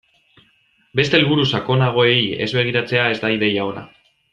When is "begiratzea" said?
2.59-3.09